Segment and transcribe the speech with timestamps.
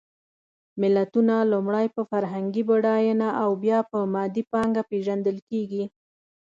[0.81, 5.83] ملتونه لومړی په فرهنګي بډایېنه او بیا په مادي پانګه پېژندل کېږي.